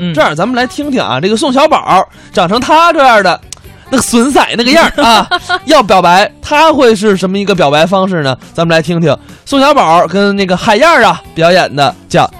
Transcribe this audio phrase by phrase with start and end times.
[0.00, 3.40] 嗯这样咱们来听听啊，这个宋小宝长成他这样的。
[3.90, 5.28] 那个损色那个样 啊，
[5.66, 8.36] 要表白，他会是什么一个表白方式呢？
[8.52, 12.24] 咱们来听听宋小宝跟那个海燕儿啊表演的叫《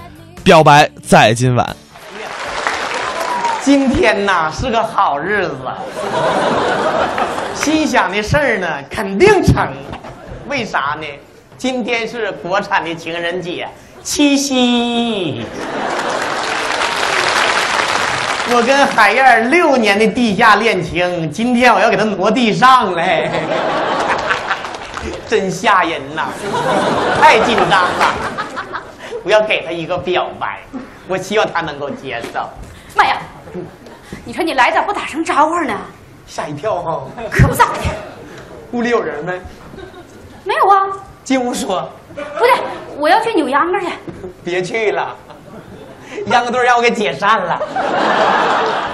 [0.43, 1.65] 表白在今晚》。
[3.61, 5.55] 今天呐是个好日子，
[7.53, 9.65] 心想的事儿呢肯定成。
[10.49, 11.07] 为啥呢？
[11.57, 13.65] 今天是国产的情人节，
[14.03, 15.45] 七夕。
[18.53, 23.29] 我跟海燕儿六年的地下恋情，今天我要给她挪地上嘞，
[25.27, 26.27] 真吓人呐！
[27.19, 28.13] 太紧张了，
[29.23, 30.59] 我要给她一个表白，
[31.07, 32.47] 我希望她能够接受。
[32.95, 33.17] 妈呀！
[34.23, 35.73] 你说你来咋不打声招呼呢？
[36.27, 37.79] 吓一跳哈、可不咋的，
[38.71, 39.33] 屋里有人没？
[40.43, 40.87] 没有啊。
[41.23, 42.51] 进屋说，不对，
[42.97, 43.87] 我要去扭秧歌去。
[44.43, 45.15] 别去了，
[46.27, 47.59] 秧歌队让我给解散了。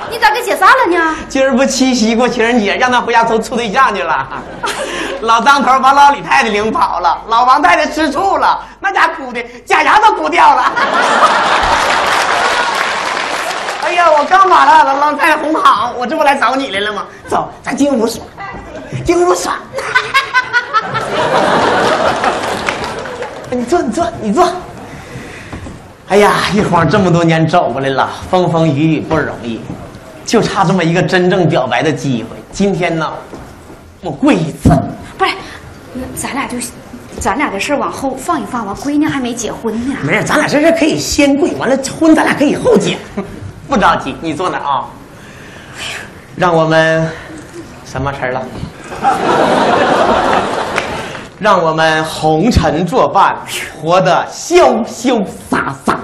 [0.09, 1.15] 你咋给解散了呢？
[1.29, 4.27] 今儿不七夕过情人节，让他回家都处对象去了。
[5.21, 10.71] 老张头把老李太太领跑了，老王太太吃醋了，那家哭的假牙都哭掉了。
[13.85, 17.05] 哎呀，我刚把那老老太太哄好，我这不来找你来了吗？
[17.29, 18.21] 走，咱进屋耍，
[19.05, 19.53] 进屋耍。
[23.49, 24.45] 你坐，你坐，你坐。
[26.11, 29.61] 哎呀，一晃这么多年走过来了，风风雨雨不容易，
[30.25, 32.35] 就差这么一个真正表白的机会。
[32.51, 33.09] 今天呢，
[34.01, 34.69] 我跪一次。
[35.17, 35.31] 不是，
[36.13, 36.57] 咱俩就，
[37.17, 38.75] 咱俩的事儿往后放一放吧。
[38.83, 39.95] 闺女还没结婚呢。
[40.03, 42.97] 没事，咱俩这事可以先跪，完了婚咱俩可以后结，
[43.69, 44.13] 不着急。
[44.19, 44.83] 你坐那儿啊，
[46.35, 47.09] 让我们
[47.85, 48.43] 什么词儿了？
[51.41, 53.35] 让我们红尘作伴，
[53.81, 55.97] 活得潇潇洒洒，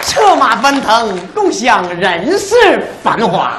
[0.00, 3.54] 策马奔腾，共享人世繁华。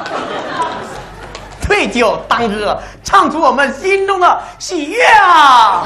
[1.67, 5.83] 对酒当歌，唱出我们心中的喜悦啊！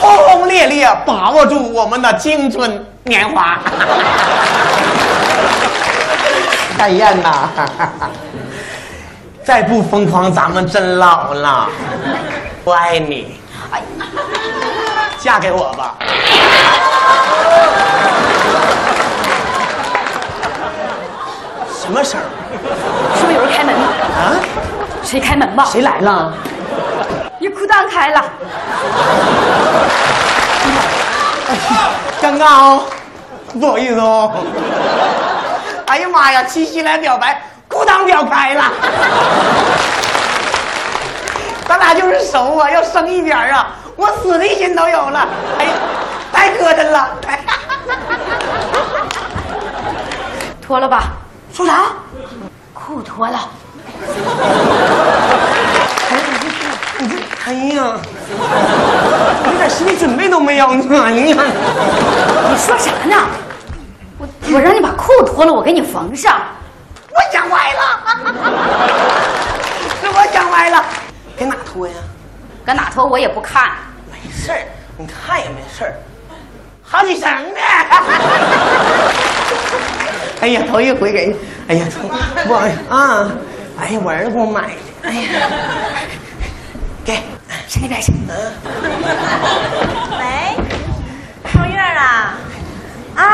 [0.00, 3.58] 轰轰烈烈，把握住我们的青春年华。
[6.78, 8.10] 海燕呐，哈哈
[9.44, 11.68] 再不疯狂，咱们真老了。
[12.64, 13.40] 我爱你，
[15.18, 15.96] 嫁给我吧。
[21.74, 22.24] 什么声儿
[23.16, 23.74] 是不是有人开门？
[23.74, 24.38] 啊？
[25.02, 25.64] 谁开门吧？
[25.70, 26.32] 谁来了？
[27.40, 28.24] 你裤裆开了。
[32.22, 32.84] 尴尬哦，
[33.58, 34.32] 不好意思哦。
[35.86, 37.42] 哎呀妈呀，七夕来表白，
[37.92, 38.64] 裤裆表开了。
[41.68, 45.28] 咱俩就是熟啊，要生一点儿啊，我死的心都有了。
[45.58, 45.72] 哎呀，
[46.32, 47.10] 太磕碜了。
[50.60, 51.12] 脱了吧。
[51.52, 51.92] 说啥？
[52.72, 53.38] 裤脱了。
[57.44, 57.98] 哎呀，
[59.44, 60.66] 我一点心理准备都没有。
[60.66, 60.72] 哎
[61.12, 61.36] 呀，
[62.50, 63.16] 你说啥呢？
[64.18, 66.40] 我我让你把裤脱了，我给你缝上。
[68.54, 69.64] 我想歪了，
[70.00, 70.84] 是我想歪了。
[71.36, 71.94] 给哪脱呀？
[72.64, 73.70] 搁哪脱我也不看。
[74.10, 74.58] 没事儿，
[74.96, 75.94] 你看也没事儿，
[76.82, 77.58] 好几层呢。
[80.42, 81.36] 哎呀，头一回给，
[81.68, 82.08] 哎呀，头
[82.46, 83.30] 不好意思啊，
[83.80, 84.68] 哎呀，我儿子给我买的，
[85.04, 85.20] 哎呀，
[87.04, 87.14] 给，
[87.68, 88.12] 上那边去。
[90.18, 90.56] 喂，
[91.52, 92.34] 双月啊，
[93.16, 93.24] 啊，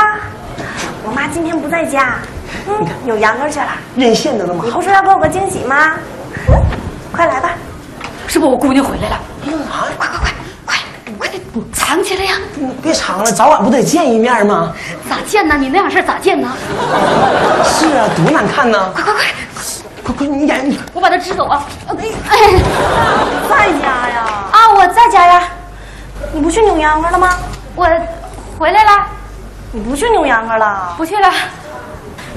[1.03, 2.19] 我妈今天不在家，
[2.67, 3.67] 嗯，扭秧歌去了。
[3.95, 5.93] 任性的那么好你不，说要给我个惊喜吗？
[6.47, 6.55] 嗯，
[7.11, 7.51] 快来吧。
[8.27, 9.15] 是不是我姑娘回来了？
[9.71, 10.31] 啊，快快快
[10.65, 11.41] 快快点
[11.73, 12.35] 藏起来呀！
[12.55, 14.71] 你别藏了，早晚不得见一面吗？
[15.09, 15.57] 咋见呢？
[15.57, 16.47] 你那样事儿咋见呢？
[17.65, 18.91] 是啊，多难看呢！
[18.93, 19.23] 快快快！
[20.03, 21.65] 快快，你演，我把它支走啊！
[21.87, 21.95] 哎
[23.49, 24.25] 在家呀？
[24.51, 25.43] 啊，我在家呀，
[26.31, 27.29] 你不去扭秧歌了吗？
[27.75, 27.87] 我
[28.59, 28.91] 回来了，
[29.71, 30.93] 你不去扭秧歌了？
[30.97, 31.27] 不去了。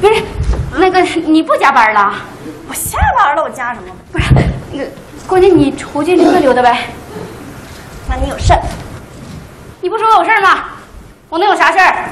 [0.03, 0.21] 不是，
[0.77, 2.13] 那个你不加班了？
[2.69, 3.89] 我下班了，我加什么？
[4.11, 4.35] 不是，
[4.73, 4.85] 那个
[5.29, 6.89] 姑娘，你出去溜达溜达呗。
[8.09, 8.61] 那你有事儿？
[9.81, 10.65] 你不说我有事儿吗？
[11.29, 12.05] 我能有啥事儿？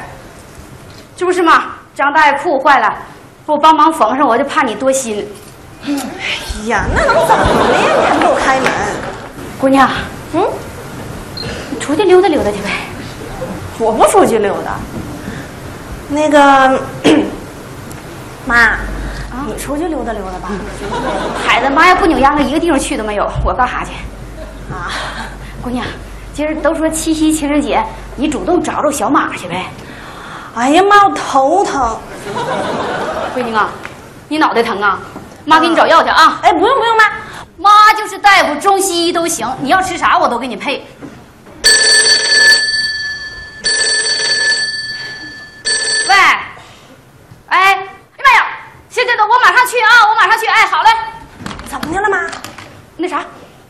[1.17, 1.65] 这不是吗？
[1.93, 2.95] 张大爷裤坏了，
[3.45, 5.27] 说我帮忙缝上，我就怕你多心。
[5.85, 5.93] 哎
[6.67, 7.81] 呀，那能怎么的呀？
[7.99, 8.71] 你还不给我开门？
[9.61, 9.91] 姑娘，
[10.35, 10.47] 嗯，
[11.71, 12.71] 你出去溜达溜达去呗。
[13.81, 14.77] 我不出去溜达。
[16.09, 16.81] 那个，
[18.47, 18.79] 妈，
[19.47, 20.49] 你出去溜达溜达吧。
[21.47, 23.93] 孩子，妈要不扭秧歌，一个地方去都没有，我干啥去？
[24.73, 24.91] 啊，
[25.63, 25.85] 姑娘，
[26.33, 27.85] 今儿都说七夕情人节，
[28.17, 29.67] 你主动找找小马去呗。
[30.55, 31.99] 哎呀妈，我头疼。
[33.37, 33.69] 闺女啊，
[34.29, 34.99] 你脑袋疼啊？
[35.45, 36.39] 妈给你找药去啊。
[36.43, 37.05] 哎，不用不用，妈。
[37.57, 39.47] 妈就是大夫，中西医都行。
[39.61, 40.87] 你要吃啥我都给你配。
[46.09, 46.39] 喂，哎，
[47.49, 47.79] 哎呀
[48.25, 48.47] 妈呀！
[48.89, 50.47] 行行，等我马上去啊，我马上去。
[50.61, 50.91] 哎，好嘞。
[51.65, 52.19] 怎么的了，妈？
[52.99, 53.25] 那啥，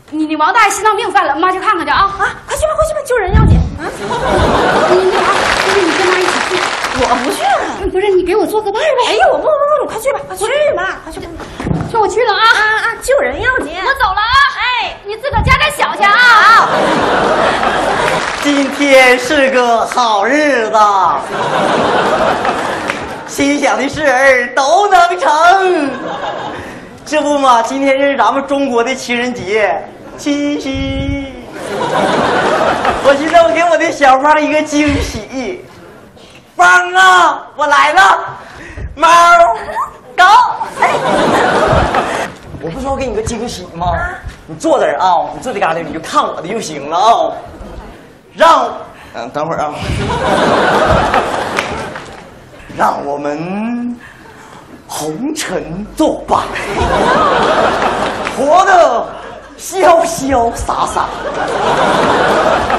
[0.09, 1.99] 你你王大爷心脏病犯了，妈去看看去啊。
[2.19, 3.57] 啊，快去吧，快去吧，救人要紧。
[3.79, 5.31] 啊，你那啥，
[5.63, 6.59] 不是你跟妈一起去。
[6.99, 7.87] 我不去了。
[7.89, 9.03] 不是你给我做个伴儿呗。
[9.07, 10.45] 哎呦，我不不不，你快去吧，快去
[10.75, 11.27] 吧，快去吧。
[11.93, 12.87] 那我去了啊啊啊！
[13.01, 13.73] 救人要紧。
[13.85, 14.35] 我走了啊。
[14.59, 16.11] 哎，你自个儿加点小去啊。
[16.11, 16.67] 好。
[18.41, 20.77] 今天是个好日子，
[23.27, 25.29] 心想的事儿都能成。
[27.11, 29.83] 这不嘛，今天是咱们中国的情人节，
[30.17, 31.25] 七夕。
[33.03, 35.65] 我寻思我给我的小芳一个惊喜，
[36.55, 38.01] 芳啊，我来了，
[38.95, 39.09] 猫，
[40.15, 40.23] 狗。
[42.61, 43.91] 我不是说给你个惊喜吗？
[44.47, 47.33] 你坐这儿啊，你坐这嘎达你就看我的就行了啊。
[48.37, 48.69] 让，
[49.15, 49.73] 嗯，等会儿啊，
[52.77, 53.99] 让我们
[55.01, 56.41] 红尘作伴，
[58.37, 59.03] 活得
[59.57, 61.07] 潇潇洒洒，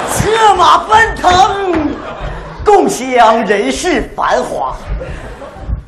[0.08, 1.90] 策马奔腾，
[2.64, 4.76] 共享人世繁华，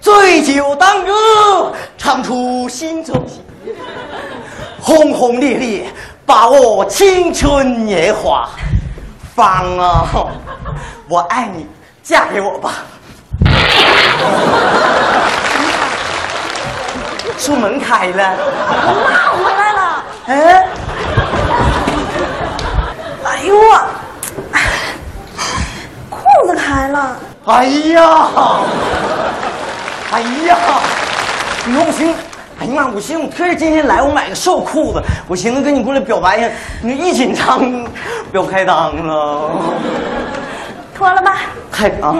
[0.01, 1.13] 醉酒当歌，
[1.97, 3.41] 唱出心中喜，
[4.81, 5.87] 轰轰烈烈，
[6.27, 8.49] 把握青春年华。
[9.37, 10.05] 芳啊，
[11.09, 11.65] 我爱你，
[12.03, 12.73] 嫁给我吧！
[17.39, 18.37] 出门开了，
[18.87, 20.05] 我妈回来了。
[20.27, 20.67] 哎，
[23.25, 23.63] 哎呦我，
[26.11, 27.17] 裤子开了。
[27.47, 28.29] 哎呀，
[30.13, 30.57] 哎呀，
[31.67, 32.15] 你说不行，
[32.61, 36.49] 哎呀妈，我寻思我特意今天来，我买个瘦裤子，我寻思跟你过来表白一下，
[36.81, 37.61] 你一紧张，
[38.33, 39.51] 表不开裆了。
[40.95, 41.37] 脱了吧。
[41.71, 42.15] 开啊！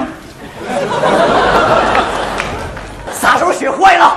[3.13, 4.17] 啥时候学坏了？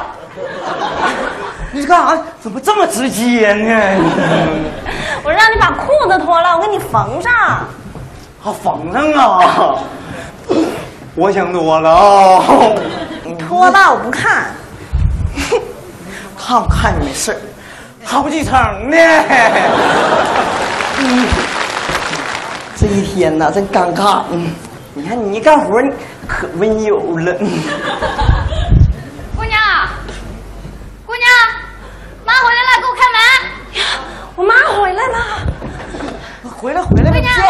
[1.72, 2.18] 你这干啥？
[2.42, 3.82] 怎么这么直接呢？
[5.24, 7.34] 我让你把裤子脱了，我给你缝上。
[7.34, 9.76] 啊，缝上啊！
[11.16, 12.44] 我想多了啊！
[13.38, 14.46] 脱吧，我不看。
[16.38, 17.38] 看不看你没事儿
[18.06, 18.54] 好几层
[18.90, 18.98] 呢。
[21.00, 21.28] 嗯，
[22.78, 24.22] 这一天呐，真尴尬。
[24.32, 24.48] 嗯，
[24.94, 25.92] 你看你一干活，你
[26.26, 27.36] 可温柔了。
[27.42, 27.50] 嗯
[29.36, 29.60] 姑娘，
[31.06, 31.28] 姑娘，
[32.26, 33.20] 妈回来了，给我开门。
[34.38, 35.18] 我妈回来了。
[36.60, 36.82] 回来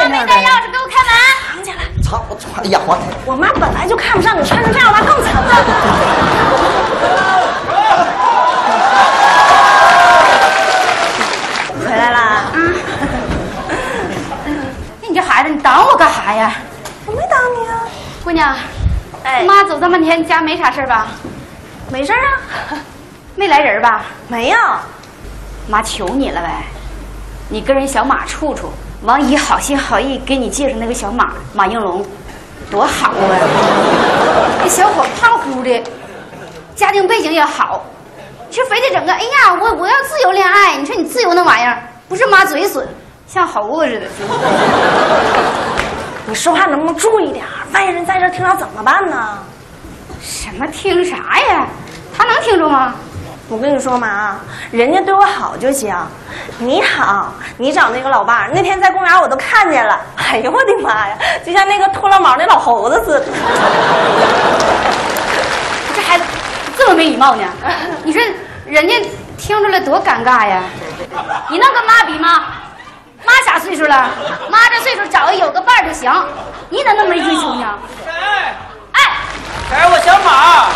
[0.09, 1.11] 没带钥匙，给我开门。
[1.53, 1.77] 藏起来。
[2.03, 2.23] 藏！
[2.29, 2.63] 我穿！
[2.63, 5.49] 哎呀，我我妈本来就看不上你，穿成这样，我妈更惨了。
[11.83, 12.51] 回来啦？
[12.53, 12.75] 嗯。
[15.01, 16.53] 你这孩子，你挡我干啥呀？
[17.05, 17.83] 我没挡你啊。
[18.23, 18.55] 姑娘，
[19.23, 21.07] 哎妈走这么半天，家没啥事儿吧？
[21.89, 22.77] 没事儿啊。
[23.35, 24.03] 没来人吧？
[24.27, 24.57] 没有。
[25.67, 26.63] 妈求你了呗，
[27.49, 28.71] 你跟人小马处处，
[29.03, 32.03] 王姨好心好意给你介绍那个小马马应龙，
[32.71, 33.29] 多好啊！
[34.63, 35.83] 这小伙胖乎的，
[36.75, 37.85] 家庭背景也好，
[38.49, 41.77] 却非得整个哎呀，我我要自由恋爱，你说你自由那玩意儿，
[42.09, 42.87] 不是妈嘴损，
[43.27, 44.07] 像猴子似的。
[46.25, 47.53] 你说话能不能注意点儿？
[47.73, 49.37] 外人在这听着怎么办呢？
[50.19, 51.67] 什么听啥呀？
[52.17, 52.95] 他能听着吗？
[53.49, 54.39] 我跟你说嘛啊，
[54.71, 55.95] 人家对我好就行。
[56.57, 59.99] 你好，你找那个老伴儿，那天在公园我都看见了。
[60.17, 63.25] 哎呦我的妈呀，就像那个脱了毛那老猴子似的。
[65.95, 66.25] 这孩子
[66.77, 67.43] 这么没礼貌呢？
[68.03, 68.21] 你说
[68.65, 68.95] 人家
[69.37, 70.61] 听出来多尴尬呀？
[71.49, 72.43] 你能跟妈比吗？
[73.25, 74.09] 妈啥岁数了？
[74.49, 76.11] 妈这岁数找个有个伴儿就行。
[76.69, 77.79] 你咋那么没追求呢？
[79.71, 80.69] 哎，婶儿，我小马。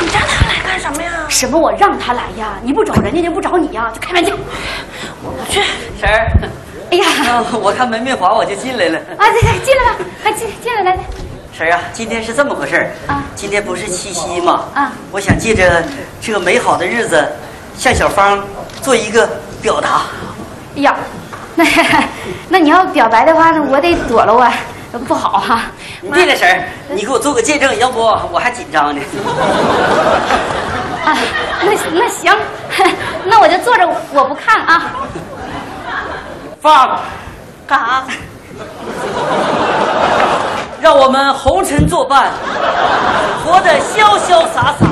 [0.00, 1.10] 你让他来干什么呀？
[1.28, 2.54] 什么我让他来呀？
[2.62, 3.90] 你不找人家，就不找你呀？
[3.92, 4.32] 就开玩笑。
[5.22, 5.60] 我不去。
[6.00, 6.30] 婶儿，
[6.90, 8.98] 哎呀，啊 我看门面滑，我就进来了。
[9.18, 11.00] 啊，对对，进来吧，快进进来来来。
[11.52, 14.64] 婶儿啊，今天是这么回事儿啊今天不是七夕吗？
[14.74, 15.82] 啊我想借着
[16.20, 17.28] 这个美好的日子，
[17.76, 18.42] 向小芳
[18.80, 19.28] 做一个
[19.60, 20.02] 表达。
[20.76, 20.96] 哎呀，
[21.56, 21.64] 那
[22.48, 24.54] 那你要表白的话，那我得躲了啊，
[24.98, 25.62] 不好哈、
[26.12, 28.00] 对了，婶儿，你给我做个见证，要不
[28.32, 29.00] 我还紧张呢。
[31.04, 31.16] 啊，
[31.62, 32.36] 那那行，
[33.24, 34.82] 那我就坐着，我不看啊。
[36.60, 36.98] 芳，
[37.66, 38.02] 干啥？
[40.80, 42.30] 让我们红尘作伴，
[43.44, 44.86] 活得潇潇洒洒，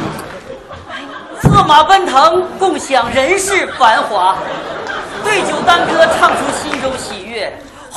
[1.42, 4.36] 策马奔腾，共享人世繁华，
[5.24, 7.17] 对酒当歌，唱出心中喜悦，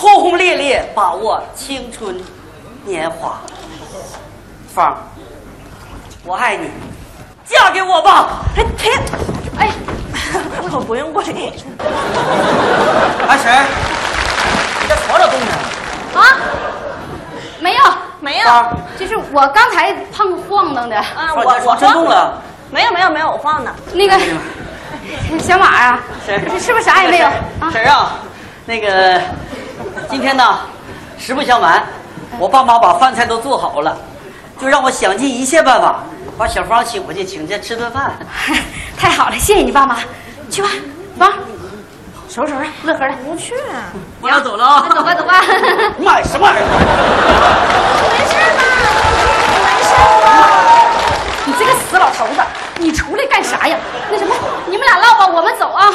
[0.02, 2.20] 轰轰烈烈把握青春
[2.84, 3.40] 年华。
[4.74, 4.98] 芳儿，
[6.24, 6.72] 我爱你，
[7.46, 8.40] 嫁给我吧！
[8.58, 9.00] 哎天，
[9.60, 9.70] 哎，
[10.72, 11.24] 我不用跪。
[13.28, 13.66] 阿婶儿，
[14.82, 15.52] 你在床上动呢？
[16.16, 16.26] 啊，
[17.60, 17.84] 没有，
[18.22, 18.48] 没有，
[18.98, 22.42] 就是我刚才碰晃荡的啊，我芳儿，你在床真动了。
[22.72, 23.72] 没有没有没有，我放的。
[23.94, 24.18] 那个
[25.40, 27.28] 小马啊，是这是不是啥也没有
[27.60, 27.70] 啊？
[27.72, 28.14] 婶儿啊，
[28.66, 29.22] 那个
[30.12, 30.60] 今天呢，
[31.18, 31.82] 实不相瞒，
[32.38, 33.96] 我爸妈把饭菜都做好了，
[34.60, 36.04] 就让我想尽一切办法
[36.38, 38.12] 把小芳请回去，请家吃顿饭。
[39.00, 40.00] 太好了，谢谢你爸妈，
[40.50, 40.68] 去吧，
[41.18, 41.32] 芳，
[42.28, 43.88] 收拾收拾，乐呵的，不去啊，
[44.20, 44.90] 我要走了啊！
[44.94, 45.36] 走吧走吧。
[45.98, 46.62] 你买，什么玩意儿？
[48.12, 48.62] 没事吧？
[49.64, 50.28] 没事吧？
[51.46, 52.42] 你这个死老头子，
[52.76, 53.78] 你出来干啥呀？
[54.12, 55.88] 那什么，你们俩唠吧，我们走啊。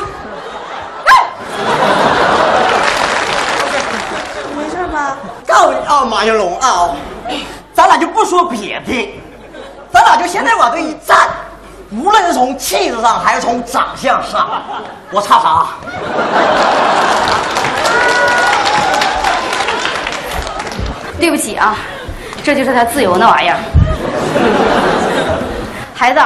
[4.57, 5.17] 没事吧？
[5.47, 6.91] 告诉你啊，马云龙啊，
[7.73, 9.15] 咱俩就不说别的，
[9.93, 11.17] 咱俩就现在往这一站，
[11.93, 14.63] 无论是从气质上还是从长相上，
[15.13, 15.67] 我差啥？
[21.19, 21.77] 对不起啊，
[22.43, 23.57] 这就是他自由那玩意儿。
[25.95, 26.21] 孩子，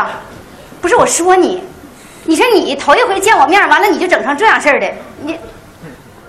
[0.81, 1.63] 不是我说你，
[2.25, 4.91] 你说你头一回见我面，完了你就整成这样式儿的，
[5.23, 5.39] 你，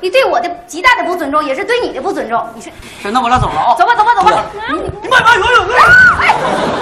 [0.02, 2.44] 你对我的极大的不尊重，也是对你的不尊重。
[2.56, 2.72] 你说，
[3.04, 3.76] 婶儿，那我俩走了啊！
[3.78, 4.44] 走吧走吧走吧。
[5.00, 5.68] 你慢慢游泳。
[6.20, 6.34] 哎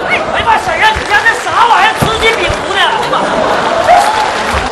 [0.08, 1.92] 哎哎妈，婶儿啊，你家这啥玩意儿？
[2.00, 2.80] 瓷器饼糊的。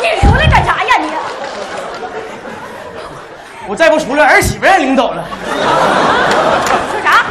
[0.00, 1.12] 你出来干啥呀你？
[3.66, 5.22] 我再不出来，儿媳妇让领走了。
[6.90, 7.22] 说啥？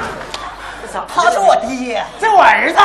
[1.08, 2.78] 他是我爹，这我儿子。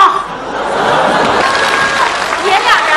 [2.46, 2.72] 爷俩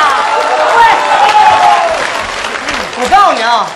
[2.98, 3.66] 我告诉你啊，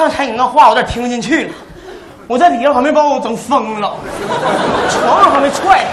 [0.00, 1.52] 刚才你那话我有点听不进去了，
[2.26, 3.92] 我在底下还没把我整疯了，
[4.88, 5.84] 床上还没踹，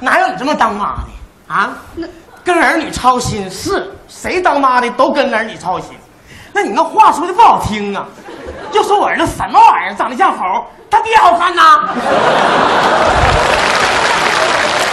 [0.00, 1.76] 哪有你这么当妈的啊？
[1.94, 2.08] 那
[2.42, 5.90] 跟儿女操心是谁当妈的都跟儿女操心，
[6.52, 8.04] 那你那话说的不好听啊，
[8.72, 11.90] 就说我儿子什么玩意儿，长得像猴，他爹好看呐。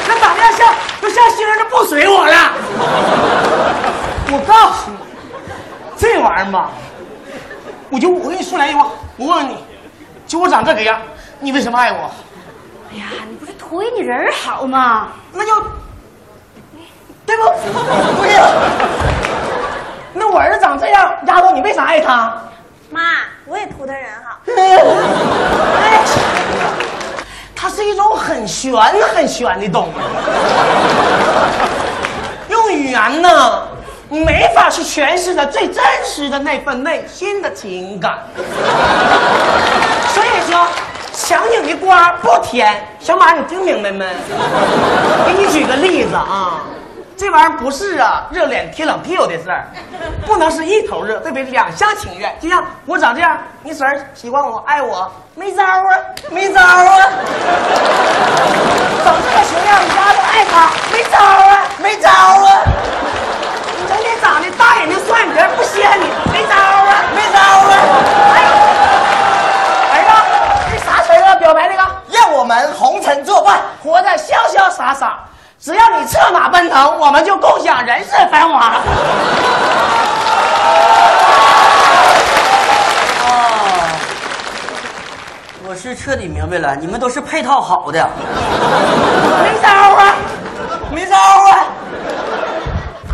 [0.08, 2.34] 那长得像都像星儿，就不随我了。
[4.32, 4.98] 我告诉你，
[5.98, 6.70] 这玩意儿吧，
[7.92, 9.58] 我就我跟你说来一句话，我问问你，
[10.26, 11.00] 就我长这个样，
[11.42, 12.10] 你为什么爱我？
[12.92, 15.10] 哎呀，你不是图你人好吗？
[15.34, 15.62] 那就
[17.26, 17.44] 对不？
[18.16, 18.32] 不是，
[20.14, 22.34] 那我儿子长这样，丫头你为啥爱他？
[22.90, 23.02] 妈，
[23.46, 24.38] 我也图他人好。
[25.82, 26.02] 哎，
[27.54, 28.74] 他是一种很玄
[29.14, 29.90] 很玄的东
[32.48, 33.71] 西，用语言呢，你
[34.20, 38.20] 没法去诠释的最真实的那份内心的情感。
[40.14, 40.68] 所以说，
[41.14, 42.86] 强拧的瓜不甜。
[43.00, 44.06] 小马，你听明白没？
[45.26, 46.60] 给你举个例子啊。
[47.18, 49.68] 这玩意儿不是啊，热脸贴冷屁股的事儿，
[50.26, 51.44] 不能是一头热，对不对？
[51.46, 52.36] 两厢情愿。
[52.42, 55.94] 就像我长这样，你婶儿喜欢我、爱我，没招啊，
[56.32, 56.98] 没招啊。
[59.06, 62.64] 长这个熊样，你丫都爱他，没招啊，没招啊。
[63.78, 67.72] 你整天长得大眼睛、双眼皮儿，不稀罕你，没招啊，没招啊。
[68.34, 68.36] 哎，
[69.94, 70.12] 儿子，
[70.70, 71.36] 这啥词啊？
[71.36, 75.20] 表白那个，让我们红尘作伴，活得潇潇洒洒。
[75.60, 78.74] 只要你策马奔腾，我们就共享人世繁华。
[83.24, 83.32] 哦，
[85.68, 88.10] 我是彻底明白了，你们都是配套好的。
[89.44, 90.16] 没招啊，
[90.92, 91.41] 没招啊！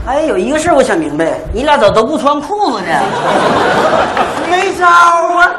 [0.08, 2.92] 哎，有一个事儿我想明白，你俩咋都不穿裤子呢？
[4.50, 5.52] 没招啊！